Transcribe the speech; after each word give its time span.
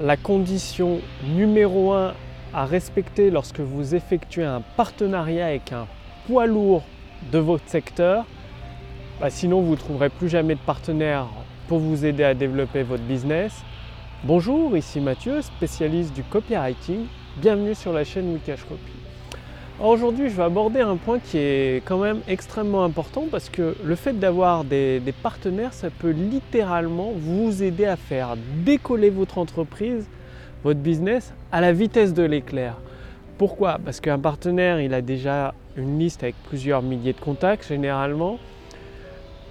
la 0.00 0.16
condition 0.16 1.00
numéro 1.24 1.92
un 1.92 2.14
à 2.54 2.66
respecter 2.66 3.30
lorsque 3.30 3.60
vous 3.60 3.94
effectuez 3.94 4.44
un 4.44 4.62
partenariat 4.76 5.46
avec 5.46 5.72
un 5.72 5.86
poids 6.26 6.46
lourd 6.46 6.82
de 7.30 7.38
votre 7.38 7.66
secteur. 7.68 8.24
Bah, 9.20 9.30
sinon, 9.30 9.60
vous 9.60 9.72
ne 9.72 9.76
trouverez 9.76 10.08
plus 10.08 10.28
jamais 10.28 10.54
de 10.54 10.60
partenaire 10.60 11.26
pour 11.68 11.78
vous 11.78 12.04
aider 12.04 12.24
à 12.24 12.34
développer 12.34 12.82
votre 12.82 13.04
business. 13.04 13.52
Bonjour, 14.24 14.76
ici 14.76 15.00
Mathieu, 15.00 15.42
spécialiste 15.42 16.14
du 16.14 16.22
copywriting. 16.22 17.06
Bienvenue 17.38 17.74
sur 17.74 17.92
la 17.92 18.04
chaîne 18.04 18.32
Wikash 18.32 18.64
Copy. 18.64 19.01
Aujourd'hui, 19.84 20.30
je 20.30 20.36
vais 20.36 20.44
aborder 20.44 20.78
un 20.78 20.94
point 20.94 21.18
qui 21.18 21.38
est 21.38 21.82
quand 21.84 21.98
même 21.98 22.20
extrêmement 22.28 22.84
important 22.84 23.24
parce 23.28 23.48
que 23.48 23.74
le 23.82 23.96
fait 23.96 24.12
d'avoir 24.12 24.62
des, 24.62 25.02
partenaires, 25.24 25.72
ça 25.72 25.90
peut 25.90 26.10
littéralement 26.10 27.10
vous 27.16 27.64
aider 27.64 27.86
à 27.86 27.96
faire 27.96 28.36
décoller 28.64 29.10
votre 29.10 29.38
entreprise, 29.38 30.06
votre 30.62 30.78
business 30.78 31.34
à 31.50 31.60
la 31.60 31.72
vitesse 31.72 32.14
de 32.14 32.22
l'éclair. 32.22 32.76
Pourquoi? 33.38 33.80
Parce 33.84 33.98
qu'un 33.98 34.20
partenaire, 34.20 34.80
il 34.80 34.94
a 34.94 35.02
déjà 35.02 35.52
une 35.76 35.98
liste 35.98 36.22
avec 36.22 36.36
plusieurs 36.48 36.80
milliers 36.80 37.12
de 37.12 37.20
contacts 37.20 37.66
généralement. 37.66 38.38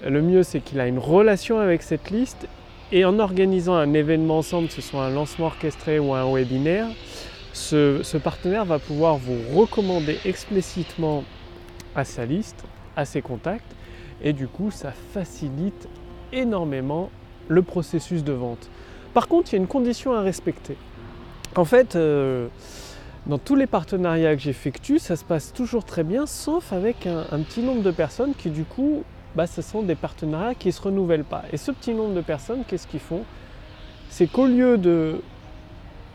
Le 0.08 0.22
mieux, 0.22 0.44
c'est 0.44 0.62
qu'il 0.62 0.80
a 0.80 0.88
une 0.88 1.00
relation 1.00 1.60
avec 1.60 1.82
cette 1.82 2.10
liste 2.10 2.48
et 2.94 3.04
en 3.04 3.20
organisant 3.20 3.76
un 3.76 3.94
événement 3.94 4.38
ensemble, 4.38 4.70
que 4.70 4.76
ce 4.76 4.82
soit 4.82 5.04
un 5.04 5.10
lancement 5.10 5.48
orchestré 5.48 6.00
ou 6.00 6.14
un 6.14 6.24
webinaire, 6.34 6.88
ce, 7.54 8.18
partenaire 8.18 8.66
va 8.66 8.80
pouvoir 8.80 9.18
vous 9.18 9.58
recommander 9.58 10.18
explicitement 10.26 11.24
à 11.96 12.06
sa 12.06 12.26
liste, 12.26 12.64
à 12.96 13.06
ses 13.06 13.22
contacts, 13.22 13.76
et 14.22 14.34
du 14.34 14.48
coup, 14.48 14.72
ça 14.72 14.92
facilite 15.14 15.88
énormément 16.32 17.10
le 17.48 17.62
processus 17.62 18.24
de 18.24 18.34
vente. 18.34 18.70
Par 19.14 19.28
contre, 19.28 19.52
il 19.52 19.56
y 19.56 19.60
a 19.60 19.62
une 19.62 19.68
condition 19.68 20.14
à 20.14 20.22
respecter. 20.22 20.78
En 21.56 21.66
fait, 21.66 21.96
euh, 21.96 22.48
dans 23.26 23.38
tous 23.38 23.56
les 23.56 23.68
partenariats 23.68 24.36
que 24.36 24.42
j'effectue, 24.42 25.00
ça 25.00 25.16
se 25.16 25.26
passe 25.26 25.52
toujours 25.52 25.84
très 25.84 26.04
bien, 26.04 26.26
sauf 26.26 26.72
avec 26.72 27.06
un, 27.06 27.40
petit 27.42 27.62
nombre 27.62 27.82
de 27.82 27.92
personnes 27.92 28.34
qui, 28.34 28.50
du 28.50 28.64
coup, 28.64 29.04
bah, 29.36 29.48
ce 29.48 29.62
sont 29.62 29.82
des 29.82 29.96
partenariats 29.96 30.56
qui 30.56 30.70
ne 30.70 30.74
se 30.74 30.82
renouvellent 30.82 31.26
pas. 31.26 31.44
Et 31.52 31.58
ce 31.58 31.72
petit 31.72 31.94
nombre 31.94 32.14
de 32.14 32.22
personnes, 32.22 32.64
qu'est-ce 32.68 32.88
qu'ils 32.88 33.02
font? 33.02 33.24
C'est 34.10 34.28
qu'au 34.28 34.48
lieu 34.48 34.78
de 34.78 35.22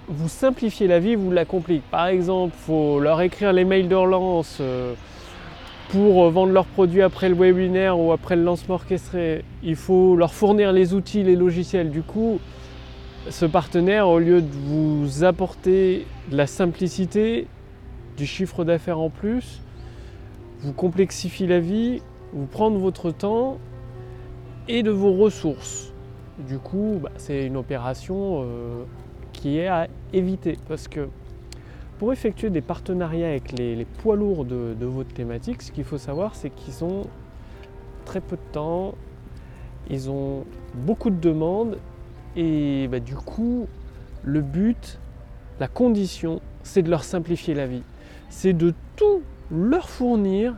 vous 0.08 0.28
simplifiez 0.28 0.86
la 0.86 0.98
vie, 0.98 1.14
vous 1.14 1.30
la 1.30 1.44
compliquez. 1.44 1.82
Par 1.90 2.06
exemple, 2.06 2.54
il 2.56 2.64
faut 2.64 3.00
leur 3.00 3.20
écrire 3.20 3.52
les 3.52 3.64
mails 3.64 3.88
de 3.88 3.94
relance 3.94 4.58
euh, 4.60 4.94
pour 5.88 6.24
euh, 6.24 6.30
vendre 6.30 6.52
leurs 6.52 6.66
produits 6.66 7.02
après 7.02 7.28
le 7.28 7.34
webinaire 7.34 7.98
ou 7.98 8.12
après 8.12 8.36
le 8.36 8.42
lancement 8.42 8.76
orchestré. 8.76 9.44
Il 9.62 9.76
faut 9.76 10.16
leur 10.16 10.32
fournir 10.32 10.72
les 10.72 10.94
outils, 10.94 11.22
les 11.22 11.36
logiciels. 11.36 11.90
Du 11.90 12.02
coup, 12.02 12.38
ce 13.28 13.46
partenaire, 13.46 14.08
au 14.08 14.18
lieu 14.18 14.42
de 14.42 14.52
vous 14.52 15.24
apporter 15.24 16.06
de 16.30 16.36
la 16.36 16.46
simplicité, 16.46 17.46
du 18.16 18.26
chiffre 18.26 18.64
d'affaires 18.64 19.00
en 19.00 19.10
plus, 19.10 19.60
vous 20.60 20.72
complexifie 20.72 21.46
la 21.46 21.60
vie, 21.60 22.00
vous 22.32 22.46
prendre 22.46 22.78
votre 22.78 23.10
temps 23.10 23.58
et 24.68 24.82
de 24.82 24.90
vos 24.90 25.12
ressources. 25.12 25.92
Du 26.38 26.58
coup, 26.58 27.00
bah, 27.02 27.10
c'est 27.16 27.46
une 27.46 27.56
opération 27.56 28.42
euh, 28.42 28.84
qui 29.36 29.58
est 29.58 29.68
à 29.68 29.86
éviter 30.12 30.58
parce 30.66 30.88
que 30.88 31.08
pour 31.98 32.12
effectuer 32.12 32.50
des 32.50 32.60
partenariats 32.60 33.28
avec 33.28 33.52
les, 33.52 33.84
poids 33.98 34.16
lourds 34.16 34.44
de, 34.44 34.74
votre 34.84 35.12
thématique, 35.12 35.62
ce 35.62 35.72
qu'il 35.72 35.84
faut 35.84 35.98
savoir, 35.98 36.34
c'est 36.34 36.50
qu'ils 36.50 36.84
ont 36.84 37.06
très 38.04 38.20
peu 38.20 38.36
de 38.36 38.52
temps, 38.52 38.94
ils 39.88 40.10
ont 40.10 40.44
beaucoup 40.74 41.10
de 41.10 41.20
demandes 41.20 41.78
et 42.36 42.88
bah, 42.88 43.00
du 43.00 43.14
coup, 43.14 43.66
le 44.24 44.40
but, 44.40 44.98
la 45.60 45.68
condition, 45.68 46.40
c'est 46.62 46.82
de 46.82 46.90
leur 46.90 47.04
simplifier 47.04 47.54
la 47.54 47.66
vie. 47.66 47.82
C'est 48.28 48.52
de 48.52 48.74
tout 48.96 49.22
leur 49.50 49.88
fournir, 49.88 50.54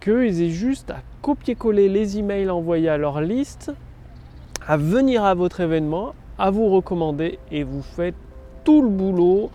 qu'ils 0.00 0.42
aient 0.42 0.50
juste 0.50 0.90
à 0.90 0.98
copier-coller 1.22 1.88
les 1.88 2.18
emails 2.18 2.50
envoyés 2.50 2.88
à 2.88 2.98
leur 2.98 3.20
liste, 3.20 3.72
à 4.66 4.76
venir 4.76 5.24
à 5.24 5.34
votre 5.34 5.60
événement, 5.60 6.14
à 6.38 6.50
vous 6.50 6.68
recommander 6.68 7.38
et 7.50 7.62
vous 7.62 7.82
faites 7.82 8.14
tout 8.64 8.82
le 8.82 8.88
boulot, 8.88 9.50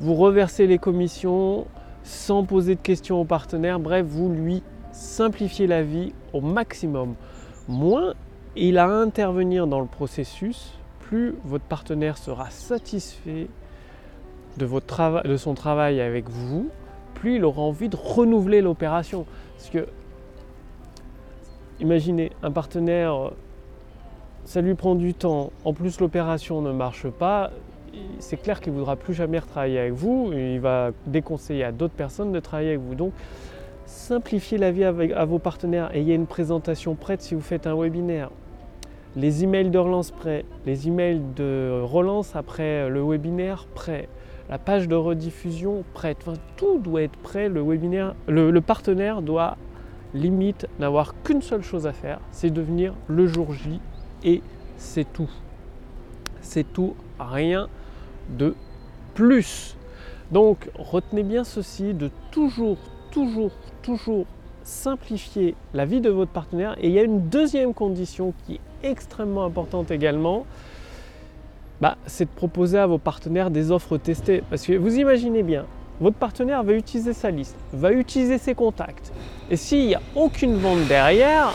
vous 0.00 0.14
reversez 0.14 0.66
les 0.66 0.78
commissions 0.78 1.66
sans 2.02 2.44
poser 2.44 2.74
de 2.74 2.80
questions 2.80 3.20
au 3.20 3.24
partenaire, 3.24 3.80
bref, 3.80 4.04
vous 4.06 4.28
lui 4.28 4.62
simplifiez 4.92 5.66
la 5.66 5.82
vie 5.82 6.12
au 6.32 6.40
maximum. 6.40 7.14
Moins 7.68 8.14
il 8.56 8.78
a 8.78 8.84
à 8.84 8.88
intervenir 8.88 9.66
dans 9.66 9.80
le 9.80 9.86
processus, 9.86 10.74
plus 11.00 11.34
votre 11.44 11.64
partenaire 11.64 12.18
sera 12.18 12.50
satisfait 12.50 13.48
de, 14.56 14.66
votre 14.66 15.22
de 15.26 15.36
son 15.36 15.54
travail 15.54 16.00
avec 16.00 16.28
vous, 16.28 16.68
plus 17.14 17.36
il 17.36 17.44
aura 17.44 17.62
envie 17.62 17.88
de 17.88 17.96
renouveler 17.96 18.60
l'opération. 18.60 19.26
Parce 19.56 19.70
que, 19.70 19.86
imaginez, 21.80 22.30
un 22.42 22.50
partenaire 22.50 23.32
ça 24.44 24.60
lui 24.60 24.74
prend 24.74 24.94
du 24.94 25.14
temps, 25.14 25.50
en 25.64 25.72
plus 25.72 26.00
l'opération 26.00 26.60
ne 26.60 26.72
marche 26.72 27.08
pas, 27.08 27.50
c'est 28.18 28.36
clair 28.36 28.60
qu'il 28.60 28.72
ne 28.72 28.78
voudra 28.78 28.96
plus 28.96 29.14
jamais 29.14 29.38
retravailler 29.38 29.78
avec 29.78 29.92
vous, 29.92 30.30
il 30.32 30.60
va 30.60 30.90
déconseiller 31.06 31.64
à 31.64 31.72
d'autres 31.72 31.94
personnes 31.94 32.32
de 32.32 32.40
travailler 32.40 32.70
avec 32.70 32.80
vous. 32.80 32.94
Donc 32.94 33.12
simplifiez 33.86 34.58
la 34.58 34.70
vie 34.70 34.84
à 34.84 35.24
vos 35.24 35.38
partenaires, 35.38 35.94
ayez 35.94 36.14
une 36.14 36.26
présentation 36.26 36.94
prête 36.94 37.22
si 37.22 37.34
vous 37.34 37.40
faites 37.40 37.66
un 37.66 37.74
webinaire, 37.74 38.30
les 39.16 39.44
emails 39.44 39.70
de 39.70 39.78
relance 39.78 40.10
prêts, 40.10 40.44
les 40.66 40.88
emails 40.88 41.22
de 41.36 41.80
relance 41.82 42.34
après 42.36 42.88
le 42.88 43.02
webinaire 43.02 43.66
prêts, 43.74 44.08
la 44.50 44.58
page 44.58 44.88
de 44.88 44.94
rediffusion 44.94 45.84
prête, 45.94 46.24
tout 46.56 46.78
doit 46.78 47.02
être 47.02 47.16
prêt, 47.16 47.48
le, 47.48 48.50
le 48.50 48.60
partenaire 48.60 49.22
doit 49.22 49.56
limite 50.12 50.66
n'avoir 50.78 51.14
qu'une 51.22 51.42
seule 51.42 51.62
chose 51.62 51.86
à 51.86 51.92
faire, 51.92 52.20
c'est 52.30 52.50
de 52.50 52.60
venir 52.60 52.94
le 53.08 53.26
jour 53.26 53.52
J 53.52 53.80
c'est 54.76 55.12
tout. 55.12 55.30
C'est 56.40 56.72
tout, 56.72 56.94
rien 57.18 57.68
de 58.28 58.54
plus. 59.14 59.76
Donc 60.30 60.70
retenez 60.78 61.22
bien 61.22 61.44
ceci, 61.44 61.94
de 61.94 62.10
toujours, 62.30 62.78
toujours, 63.10 63.52
toujours 63.82 64.26
simplifier 64.62 65.54
la 65.74 65.84
vie 65.84 66.00
de 66.00 66.10
votre 66.10 66.32
partenaire. 66.32 66.76
Et 66.80 66.88
il 66.88 66.94
y 66.94 66.98
a 66.98 67.02
une 67.02 67.28
deuxième 67.28 67.74
condition 67.74 68.32
qui 68.46 68.54
est 68.54 68.60
extrêmement 68.90 69.44
importante 69.44 69.90
également, 69.90 70.46
bah, 71.80 71.96
c'est 72.06 72.24
de 72.24 72.30
proposer 72.30 72.78
à 72.78 72.86
vos 72.86 72.98
partenaires 72.98 73.50
des 73.50 73.70
offres 73.70 73.98
testées. 73.98 74.42
Parce 74.48 74.66
que 74.66 74.72
vous 74.72 74.96
imaginez 74.98 75.42
bien, 75.42 75.66
votre 76.00 76.16
partenaire 76.16 76.62
va 76.62 76.72
utiliser 76.72 77.12
sa 77.12 77.30
liste, 77.30 77.56
va 77.72 77.92
utiliser 77.92 78.38
ses 78.38 78.54
contacts. 78.54 79.12
Et 79.50 79.56
s'il 79.56 79.86
n'y 79.86 79.94
a 79.94 80.00
aucune 80.14 80.56
vente 80.56 80.86
derrière, 80.88 81.54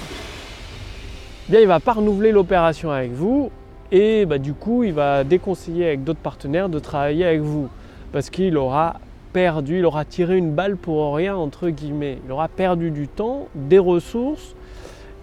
bien 1.49 1.61
il 1.61 1.67
va 1.67 1.79
pas 1.79 1.93
renouveler 1.93 2.31
l'opération 2.31 2.91
avec 2.91 3.11
vous 3.11 3.49
et 3.91 4.25
bah, 4.27 4.37
du 4.37 4.53
coup 4.53 4.83
il 4.83 4.93
va 4.93 5.23
déconseiller 5.23 5.87
avec 5.87 6.03
d'autres 6.03 6.19
partenaires 6.19 6.69
de 6.69 6.77
travailler 6.77 7.25
avec 7.25 7.41
vous 7.41 7.69
parce 8.11 8.29
qu'il 8.29 8.55
aura 8.55 8.99
perdu, 9.33 9.79
il 9.79 9.85
aura 9.85 10.05
tiré 10.05 10.37
une 10.37 10.51
balle 10.51 10.77
pour 10.77 11.15
rien 11.15 11.35
entre 11.35 11.69
guillemets. 11.69 12.19
Il 12.25 12.31
aura 12.31 12.47
perdu 12.47 12.91
du 12.91 13.07
temps, 13.07 13.47
des 13.55 13.79
ressources 13.79 14.55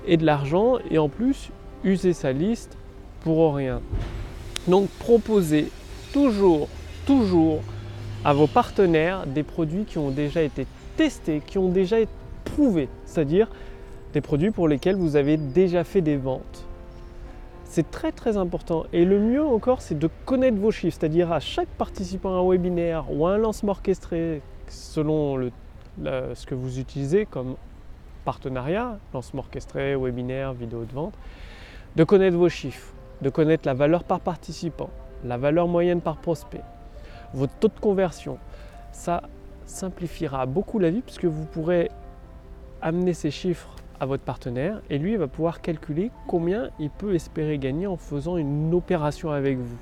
et 0.07 0.17
de 0.17 0.27
l'argent 0.27 0.79
et 0.91 0.99
en 0.99 1.09
plus 1.09 1.51
user 1.85 2.13
sa 2.13 2.33
liste 2.33 2.77
pour 3.21 3.55
rien. 3.55 3.81
Donc 4.67 4.89
proposez 4.99 5.71
toujours, 6.13 6.69
toujours 7.07 7.61
à 8.25 8.33
vos 8.33 8.49
partenaires 8.49 9.27
des 9.27 9.45
produits 9.45 9.85
qui 9.85 9.99
ont 9.99 10.11
déjà 10.11 10.43
été 10.43 10.67
testés, 10.97 11.41
qui 11.47 11.59
ont 11.59 11.69
déjà 11.69 12.01
été 12.01 12.11
prouvés, 12.45 12.89
c'est-à-dire 13.05 13.49
des 14.13 14.21
produits 14.21 14.51
pour 14.51 14.69
lesquels 14.69 14.97
vous 14.97 15.17
avez 15.17 15.37
déjà 15.37 15.85
fait 15.85 16.01
des 16.01 16.17
ventes. 16.17 16.65
C'est 17.65 17.91
très 17.91 18.13
très 18.13 18.37
important. 18.37 18.85
Et 18.93 19.05
le 19.05 19.19
mieux 19.19 19.45
encore, 19.45 19.83
c'est 19.83 19.99
de 19.99 20.09
connaître 20.25 20.57
vos 20.57 20.71
chiffres, 20.71 20.97
c'est-à-dire 20.99 21.33
à 21.33 21.41
chaque 21.41 21.69
participant 21.69 22.31
à 22.31 22.41
un 22.41 22.49
webinaire 22.49 23.05
ou 23.11 23.27
à 23.27 23.33
un 23.33 23.39
lancement 23.39 23.73
orchestré, 23.73 24.41
selon 24.69 25.51
ce 25.99 26.47
que 26.47 26.55
vous 26.55 26.79
utilisez 26.79 27.27
comme 27.27 27.57
partenariat, 28.25 28.99
lancement 29.13 29.41
orchestré, 29.41 29.97
webinaire, 29.97 30.53
vidéo 30.53 30.85
de 30.85 30.93
vente, 30.93 31.15
de 31.97 32.05
connaître 32.05 32.37
vos 32.37 32.49
chiffres, 32.49 32.93
de 33.23 33.31
connaître 33.31 33.67
la 33.67 33.75
valeur 33.75 34.05
par 34.05 34.21
participant, 34.21 34.91
la 35.25 35.37
valeur 35.37 35.69
moyenne 35.69 36.01
par 36.01 36.17
prospect, 36.17 36.63
votre 37.35 37.55
taux 37.55 37.69
de 37.69 37.81
conversion. 37.81 38.39
Ça 38.93 39.23
simplifiera 39.67 40.47
beaucoup 40.47 40.79
la 40.79 40.91
vie 40.91 41.03
puisque 41.03 41.25
vous 41.25 41.45
pourrez 41.45 41.91
amener 42.81 43.15
ces 43.15 43.31
chiffres 43.31 43.75
à 44.01 44.07
votre 44.07 44.23
partenaire 44.23 44.81
et 44.91 44.99
lui 44.99 45.17
va 45.17 45.29
pouvoir 45.29 45.61
calculer 45.61 46.11
combien 46.27 46.71
il 46.79 46.91
peut 46.91 47.15
espérer 47.15 47.59
gagner 47.59 47.87
en 47.87 47.97
faisant 47.97 48.37
une 48.37 48.75
opération 48.75 49.31
avec 49.31 49.59
vous. 49.59 49.79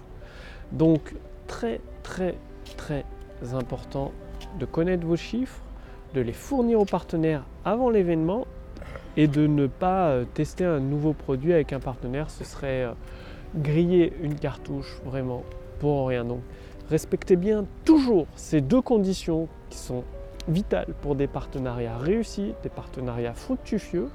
Donc 0.72 1.14
très 1.46 1.81
très 2.02 2.37
très 2.76 3.05
important 3.52 4.12
de 4.58 4.64
connaître 4.64 5.06
vos 5.06 5.16
chiffres, 5.16 5.61
de 6.14 6.20
les 6.20 6.32
fournir 6.32 6.81
aux 6.81 6.84
partenaires 6.84 7.44
avant 7.64 7.90
l'événement 7.90 8.46
et 9.16 9.28
de 9.28 9.46
ne 9.46 9.66
pas 9.66 10.08
euh, 10.08 10.25
tester 10.34 10.64
un 10.64 10.81
nouveau 10.81 11.12
produit 11.12 11.52
avec 11.52 11.72
un 11.72 11.81
partenaire. 11.81 12.31
Ce 12.31 12.44
serait 12.44 12.84
euh, 12.84 12.93
griller 13.56 14.12
une 14.22 14.34
cartouche 14.34 15.00
vraiment 15.05 15.43
pour 15.78 16.08
rien. 16.08 16.25
Donc 16.25 16.40
respectez 16.90 17.37
bien 17.37 17.64
toujours 17.84 18.26
ces 18.37 18.60
deux 18.60 18.82
conditions 18.82 19.49
qui 19.70 19.78
sont 19.78 20.05
vitales 20.49 20.94
pour 21.02 21.14
des 21.14 21.26
partenariats 21.26 21.99
réussis, 21.99 22.52
des 22.62 22.69
partenariats 22.69 23.35
fructifieux. 23.35 24.08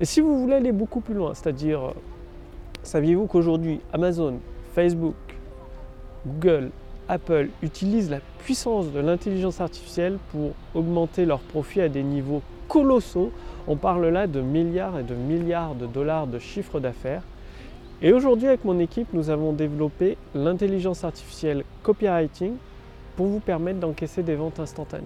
Et 0.00 0.04
si 0.04 0.20
vous 0.20 0.40
voulez 0.40 0.54
aller 0.54 0.72
beaucoup 0.72 1.00
plus 1.00 1.14
loin, 1.14 1.34
c'est-à-dire, 1.34 1.84
euh, 1.84 1.92
saviez-vous 2.82 3.26
qu'aujourd'hui 3.26 3.80
Amazon, 3.92 4.38
Facebook, 4.74 5.14
Google, 6.26 6.70
Apple 7.08 7.48
utilisent 7.62 8.10
la 8.10 8.20
puissance 8.38 8.90
de 8.90 9.00
l'intelligence 9.00 9.60
artificielle 9.60 10.18
pour 10.30 10.52
augmenter 10.74 11.26
leurs 11.26 11.40
profits 11.40 11.80
à 11.80 11.88
des 11.88 12.02
niveaux 12.02 12.42
colossaux? 12.68 13.30
On 13.66 13.76
parle 13.76 14.08
là 14.08 14.26
de 14.26 14.40
milliards 14.40 14.98
et 14.98 15.04
de 15.04 15.14
milliards 15.14 15.74
de 15.74 15.86
dollars 15.86 16.26
de 16.26 16.38
chiffre 16.38 16.80
d'affaires. 16.80 17.22
Et 18.02 18.12
aujourd'hui, 18.12 18.48
avec 18.48 18.64
mon 18.64 18.78
équipe, 18.78 19.08
nous 19.12 19.30
avons 19.30 19.52
développé 19.52 20.18
l'intelligence 20.34 21.04
artificielle 21.04 21.64
copywriting 21.82 22.54
pour 23.16 23.26
vous 23.26 23.40
permettre 23.40 23.78
d'encaisser 23.78 24.22
des 24.22 24.34
ventes 24.34 24.60
instantanées. 24.60 25.04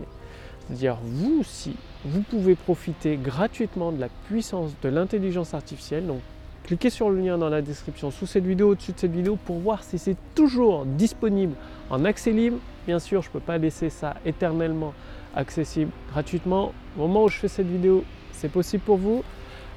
C'est-à-dire, 0.69 0.99
vous 1.03 1.41
aussi, 1.41 1.75
vous 2.05 2.21
pouvez 2.21 2.55
profiter 2.55 3.17
gratuitement 3.17 3.91
de 3.91 4.01
la 4.01 4.09
puissance 4.29 4.73
de 4.83 4.89
l'intelligence 4.89 5.55
artificielle. 5.55 6.07
Donc, 6.07 6.21
cliquez 6.65 6.91
sur 6.91 7.09
le 7.09 7.21
lien 7.21 7.39
dans 7.39 7.49
la 7.49 7.63
description 7.63 8.11
sous 8.11 8.27
cette 8.27 8.45
vidéo, 8.45 8.73
au-dessus 8.73 8.93
de 8.93 8.99
cette 8.99 9.13
vidéo, 9.13 9.39
pour 9.47 9.59
voir 9.59 9.83
si 9.83 9.99
c'est 9.99 10.17
toujours 10.35 10.85
disponible 10.85 11.55
en 11.89 12.05
accès 12.05 12.33
libre. 12.33 12.59
Bien 12.87 12.99
sûr, 12.99 13.23
je 13.23 13.29
ne 13.29 13.33
peux 13.33 13.41
pas 13.41 13.57
laisser 13.57 13.89
ça 13.89 14.17
éternellement 14.27 14.93
accessible 15.35 15.91
gratuitement. 16.11 16.73
Au 16.97 17.03
moment 17.03 17.25
où 17.25 17.29
je 17.29 17.39
fais 17.39 17.49
cette 17.49 17.69
vidéo, 17.69 18.05
c'est 18.33 18.51
possible 18.51 18.83
pour 18.85 18.99
vous. 18.99 19.23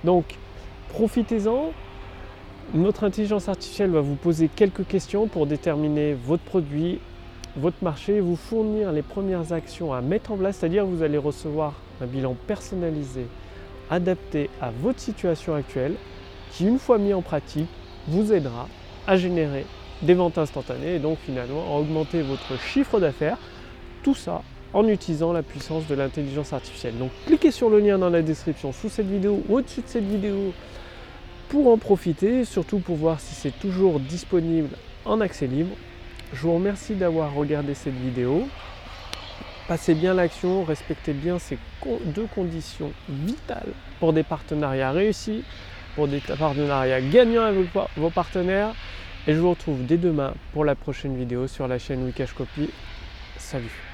Donc, 0.04 0.36
profitez-en. 0.90 1.72
Notre 2.74 3.04
intelligence 3.04 3.50
artificielle 3.50 3.90
va 3.90 4.00
vous 4.00 4.16
poser 4.16 4.48
quelques 4.48 4.88
questions 4.88 5.28
pour 5.28 5.46
déterminer 5.46 6.14
votre 6.14 6.44
produit, 6.44 7.00
votre 7.58 7.84
marché, 7.84 8.20
vous 8.20 8.36
fournir 8.36 8.92
les 8.92 9.02
premières 9.02 9.52
actions 9.52 9.94
à 9.94 10.02
mettre 10.02 10.32
en 10.32 10.38
place, 10.38 10.58
c'est-à-dire 10.58 10.86
vous 10.86 11.04
allez 11.04 11.18
recevoir 11.18 11.74
un 12.02 12.06
bilan 12.06 12.36
personnalisé, 12.48 13.26
adapté 13.90 14.50
à 14.62 14.72
votre 14.72 15.00
situation 15.00 15.54
actuelle, 15.54 15.96
qui 16.52 16.66
une 16.66 16.80
fois 16.80 16.98
mis 16.98 17.14
en 17.14 17.22
pratique, 17.22 17.70
vous 18.08 18.34
aidera 18.34 18.68
à 19.08 19.18
générer 19.18 19.66
des 20.02 20.14
ventes 20.14 20.38
instantanées 20.38 20.96
et 20.96 21.00
donc 21.00 21.18
finalement 21.20 21.76
à 21.76 21.80
augmenter 21.80 22.22
votre 22.22 22.60
chiffre 22.60 23.00
d'affaires. 23.00 23.38
Tout 24.04 24.16
ça 24.16 24.42
en 24.74 24.88
utilisant 24.88 25.34
la 25.34 25.44
puissance 25.44 25.86
de 25.88 25.96
l'intelligence 25.96 26.54
artificielle. 26.54 26.98
Donc 26.98 27.12
cliquez 27.28 27.52
sur 27.52 27.70
le 27.70 27.80
lien 27.80 27.98
dans 27.98 28.10
la 28.10 28.22
description 28.22 28.72
sous 28.72 28.90
cette 28.90 29.10
vidéo 29.10 29.44
ou 29.50 29.58
au-dessus 29.58 29.82
de 29.82 29.88
cette 29.88 30.08
vidéo 30.08 30.54
pour 31.50 31.68
en 31.68 31.78
profiter, 31.78 32.46
surtout 32.46 32.80
pour 32.80 32.96
voir 32.96 33.20
si 33.20 33.36
c'est 33.36 33.60
toujours 33.60 34.00
disponible 34.00 34.70
en 35.06 35.20
accès 35.20 35.48
libre. 35.48 35.76
Je 36.34 36.42
vous 36.44 36.54
remercie 36.54 36.96
d'avoir 36.96 37.34
regardé 37.34 37.74
cette 37.74 37.96
vidéo. 37.96 38.48
Passez 39.68 39.94
bien 39.94 40.14
l'action, 40.14 40.64
respectez 40.64 41.14
bien 41.14 41.40
ces 41.40 41.58
deux 42.06 42.28
conditions 42.34 42.92
vitales 43.10 43.74
pour 44.00 44.14
des 44.14 44.24
partenariats 44.24 44.92
réussis, 44.92 45.44
pour 45.96 46.08
des 46.08 46.20
partenariats 46.20 47.02
gagnants 47.02 47.44
avec 47.44 47.68
vos 47.98 48.10
partenaires. 48.10 48.74
Et 49.28 49.34
je 49.34 49.40
vous 49.40 49.52
retrouve 49.52 49.86
dès 49.86 49.98
demain 49.98 50.34
pour 50.54 50.66
la 50.66 50.76
prochaine 50.76 51.16
vidéo 51.16 51.48
sur 51.48 51.68
la 51.68 51.78
chaîne 51.78 52.04
Wikash 52.06 52.34
Copy. 52.34 52.70
Salut 53.38 53.91